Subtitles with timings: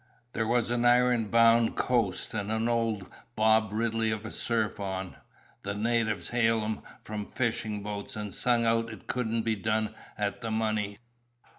[0.33, 3.05] There was an iron bound coast and an Old
[3.35, 5.17] Bob Ridley of a surf on.
[5.61, 10.41] The natives hailed 'em from fishing boats, and sung out it couldn't be done at
[10.41, 10.97] the money.